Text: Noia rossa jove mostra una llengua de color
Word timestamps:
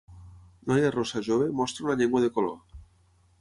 Noia 0.71 0.89
rossa 0.95 1.21
jove 1.27 1.49
mostra 1.59 1.87
una 1.91 1.97
llengua 2.01 2.23
de 2.25 2.31
color 2.39 2.59